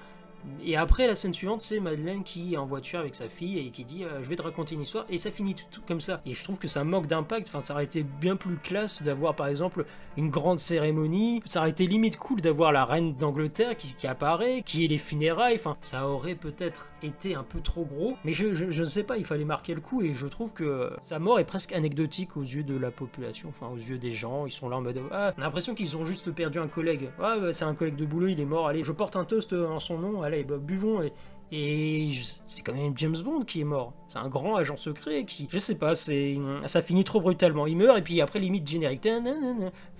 et 0.65 0.77
après, 0.77 1.07
la 1.07 1.15
scène 1.15 1.35
suivante, 1.35 1.61
c'est 1.61 1.81
Madeleine 1.81 2.25
qui 2.25 2.55
est 2.55 2.57
en 2.57 2.67
voiture 2.67 2.99
avec 2.99 3.15
sa 3.15 3.29
fille 3.29 3.59
et 3.59 3.71
qui 3.71 3.85
dit 3.85 4.05
euh, 4.05 4.23
Je 4.23 4.29
vais 4.29 4.37
te 4.37 4.43
raconter 4.43 4.75
une 4.75 4.83
histoire. 4.83 5.05
Et 5.09 5.19
ça 5.19 5.31
finit 5.31 5.55
tout, 5.55 5.81
comme 5.87 6.01
ça. 6.01 6.21
Et 6.27 6.35
je 6.35 6.45
trouve 6.45 6.59
que 6.59 6.69
ça 6.69 6.85
manque 6.85 7.07
d'impact. 7.07 7.49
Enfin, 7.49 7.61
ça 7.61 7.75
aurait 7.75 7.85
été 7.85 8.03
bien 8.03 8.37
plus 8.37 8.57
classe 8.57 9.03
d'avoir, 9.03 9.35
par 9.35 9.49
exemple, 9.49 9.85
une 10.17 10.31
grande 10.31 10.59
cérémonie. 10.59 11.43
Ça 11.45 11.61
aurait 11.61 11.71
été 11.71 11.87
limite 11.87 12.19
cool 12.19 12.41
d'avoir 12.41 12.73
la 12.73 12.85
reine 12.85 13.15
d'Angleterre 13.15 13.77
qui, 13.77 14.07
apparaît, 14.07 14.63
qui 14.65 14.85
est 14.85 14.89
les 14.89 14.99
funérailles. 14.99 15.57
Enfin, 15.57 15.77
ça 15.81 16.09
aurait 16.09 16.35
peut-être 16.35 16.93
été 17.03 17.35
un 17.35 17.45
peu 17.45 17.61
trop 17.61 17.85
gros. 17.85 18.17
Mais 18.25 18.33
je, 18.33 18.47
ne 18.47 18.85
sais 18.85 19.05
pas, 19.05 19.17
il 19.17 19.25
fallait 19.25 19.45
marquer 19.45 19.75
le 19.75 19.81
coup. 19.81 20.03
Et 20.03 20.15
je 20.15 20.27
trouve 20.27 20.53
que 20.53 20.93
sa 21.01 21.19
mort 21.19 21.39
est 21.39 21.45
presque 21.45 21.73
anecdotique 21.73 22.37
aux 22.37 22.43
yeux 22.43 22.65
de 22.65 22.77
la 22.77 22.91
population, 22.91 23.49
enfin, 23.51 23.69
aux 23.73 23.79
yeux 23.79 23.99
des 23.99 24.13
gens. 24.13 24.47
Ils 24.47 24.53
sont 24.53 24.69
là 24.69 24.77
en 24.77 24.83
mode 24.83 25.01
Ah, 25.13 25.33
on 25.37 25.41
a 25.41 25.45
l'impression 25.45 25.75
qu'ils 25.75 25.97
ont 25.97 26.05
juste 26.05 26.31
perdu 26.33 26.59
un 26.59 26.69
collègue. 26.69 27.11
Ah, 27.21 27.37
c'est 27.53 27.65
un 27.65 27.75
collègue 27.75 27.97
de 27.97 28.07
boulot, 28.07 28.29
il 28.29 28.41
est 28.41 28.45
mort. 28.45 28.69
Allez, 28.69 28.83
je 28.83 28.93
porte 28.93 29.17
un 29.17 29.25
toast 29.25 29.53
en 29.53 29.79
son 29.79 29.99
nom 29.99 30.23
allez, 30.29 30.45
bah, 30.45 30.57
buvons. 30.59 31.03
Et, 31.03 31.13
et 31.51 32.13
c'est 32.47 32.63
quand 32.63 32.75
même 32.75 32.93
James 32.97 33.17
Bond 33.25 33.41
qui 33.41 33.61
est 33.61 33.65
mort. 33.65 33.95
C'est 34.09 34.19
un 34.19 34.29
grand 34.29 34.57
agent 34.57 34.77
secret 34.77 35.25
qui, 35.25 35.49
je 35.51 35.59
sais 35.59 35.77
pas, 35.77 35.95
ça 35.95 36.83
finit 36.83 37.05
trop 37.05 37.21
brutalement. 37.21 37.67
Il 37.67 37.77
meurt 37.77 37.99
et 37.99 38.03
puis 38.03 38.21
après 38.21 38.39
limite 38.39 38.69
générique. 38.69 39.09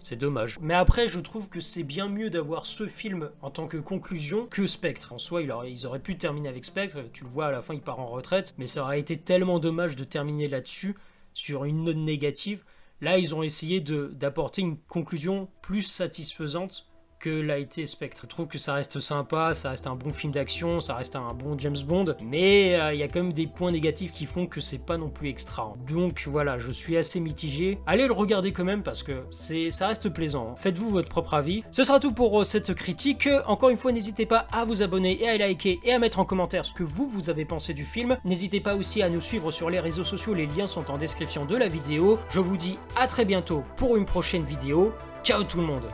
C'est 0.01 0.17
dommage. 0.17 0.59
Mais 0.61 0.75
après, 0.75 1.09
je 1.09 1.21
trouve 1.21 1.49
que 1.49 1.61
c'est 1.61 1.83
bien 1.83 2.09
mieux 2.09 2.29
d'avoir 2.29 2.67
ce 2.67 2.87
film 2.87 3.31
en 3.41 3.51
tant 3.51 3.67
que 3.67 3.79
conclusion 3.79 4.47
que 4.47 4.67
Spectre. 4.67 5.13
En 5.15 5.19
soi, 5.19 5.43
ils 5.43 5.87
auraient 5.87 5.99
pu 6.01 6.19
terminer 6.19 6.51
avec 6.51 6.67
Spectre. 6.67 6.99
Tu 7.13 7.25
le 7.25 7.31
vois 7.31 7.47
à 7.47 7.51
la 7.51 7.63
fin, 7.63 7.75
il 7.75 7.81
part 7.81 8.01
en 8.01 8.09
retraite. 8.09 8.55
Mais 8.59 8.67
ça 8.67 8.83
aurait 8.83 9.01
été 9.01 9.17
tellement 9.17 9.59
dommage 9.59 9.97
de 9.97 10.05
terminer 10.05 10.49
là-dessus 10.49 10.97
sur 11.33 11.65
une 11.65 11.85
note 11.85 11.97
négative. 11.97 12.63
Là, 13.01 13.17
ils 13.17 13.35
ont 13.35 13.43
essayé 13.43 13.81
d'apporter 13.81 14.61
une 14.61 14.77
conclusion 14.77 15.49
plus 15.63 15.83
satisfaisante 15.83 16.87
que 17.19 17.31
l'a 17.31 17.59
Spectre. 17.87 18.27
Trouve 18.27 18.47
que 18.47 18.59
ça 18.59 18.75
reste 18.75 19.01
sympa, 19.01 19.53
ça 19.55 19.71
reste 19.71 19.87
un 19.87 19.95
bon 19.95 20.11
film 20.11 20.33
d'action, 20.33 20.81
ça 20.81 20.95
reste 20.95 21.17
un 21.17 21.29
bon 21.35 21.59
James 21.59 21.77
Bond, 21.87 22.17
mais 22.23 22.79
euh, 22.79 22.95
il 22.95 23.01
y 23.01 23.03
a 23.03 23.09
quand 23.09 23.23
même 23.23 23.33
des 23.33 23.47
points 23.47 23.71
négatifs 23.71 24.13
qui 24.13 24.27
font 24.27 24.47
que 24.47 24.61
c'est 24.61 24.85
pas 24.85 24.97
non 24.97 25.11
plus 25.11 25.29
extra. 25.29 25.75
Donc 25.87 26.25
voilà, 26.27 26.59
je 26.59 26.71
suis 26.71 26.97
assez 26.97 27.21
mitigé. 27.21 27.79
Allez 27.87 28.07
le 28.07 28.13
regarder 28.13 28.53
quand 28.53 28.65
même 28.65 28.83
parce 28.83 29.03
que 29.03 29.25
ça 29.31 29.89
reste 29.89 30.09
plaisant. 30.09 30.55
Faites-vous 30.57 30.89
votre 30.89 31.09
propre 31.09 31.35
avis. 31.35 31.63
Ce 31.71 31.85
sera 31.85 32.01
tout 32.01 32.13
pour 32.13 32.41
euh, 32.41 32.45
cette 32.45 32.75
critique. 32.75 33.29
Encore 33.47 33.71
une 33.71 33.77
fois, 33.77 33.93
n'hésitez 33.93 34.27
pas 34.27 34.47
à 34.53 34.65
vous 34.65 34.83
abonner 34.83 35.23
et 35.23 35.29
à 35.29 35.37
liker 35.37 35.81
et 35.85 35.93
à 35.93 35.99
mettre 35.99 36.21
en 36.21 36.25
commentaire 36.25 36.65
ce 36.65 36.73
que 36.73 36.85
vous, 36.85 37.07
vous 37.07 37.31
avez 37.31 37.45
pensé 37.45 37.75
du 37.75 37.85
film. 37.85 38.19
N'hésitez 38.25 38.61
pas 38.61 38.75
aussi 38.75 39.03
à 39.03 39.09
nous 39.09 39.21
suivre 39.21 39.51
sur 39.51 39.71
les 39.71 39.81
réseaux 39.81 40.05
sociaux, 40.05 40.35
les 40.35 40.47
liens 40.47 40.67
sont 40.67 40.91
en 40.91 40.99
description 40.99 41.45
de 41.45 41.57
la 41.57 41.69
vidéo. 41.69 42.19
Je 42.31 42.41
vous 42.41 42.57
dis 42.57 42.79
à 42.97 43.07
très 43.07 43.25
bientôt 43.25 43.65
pour 43.77 43.97
une 43.97 44.07
prochaine 44.07 44.45
vidéo. 44.45 44.93
Ciao 45.23 45.43
tout 45.43 45.59
le 45.59 45.67
monde 45.67 45.89